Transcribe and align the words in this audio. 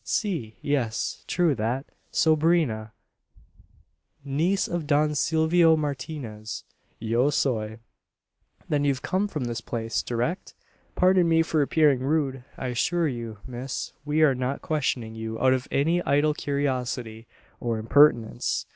"Si 0.03 0.55
yes 0.63 1.23
true 1.27 1.53
that. 1.53 1.85
Sobrina 2.11 2.91
niece 4.25 4.67
of 4.67 4.87
Don 4.87 5.13
Silvio 5.13 5.77
Martinez. 5.77 6.63
Yo 6.97 7.29
soy." 7.29 7.77
"Then 8.67 8.83
you've 8.83 9.03
come 9.03 9.27
from 9.27 9.45
his 9.47 9.61
place, 9.61 10.01
direct? 10.01 10.55
Pardon 10.95 11.29
me 11.29 11.43
for 11.43 11.61
appearing 11.61 11.99
rude. 11.99 12.43
I 12.57 12.69
assure 12.69 13.07
you, 13.07 13.37
miss, 13.45 13.93
we 14.03 14.23
are 14.23 14.33
not 14.33 14.63
questioning 14.63 15.13
you 15.13 15.39
out 15.39 15.53
of 15.53 15.67
any 15.69 16.01
idle 16.01 16.33
curiosity, 16.33 17.27
or 17.59 17.77
impertinence. 17.77 18.65